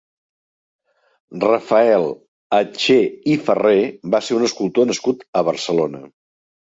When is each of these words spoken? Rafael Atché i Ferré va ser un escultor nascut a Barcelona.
Rafael 1.43 2.05
Atché 2.59 2.97
i 3.33 3.35
Ferré 3.49 3.75
va 4.15 4.23
ser 4.29 4.39
un 4.39 4.47
escultor 4.47 4.89
nascut 4.93 5.23
a 5.43 5.45
Barcelona. 5.51 6.03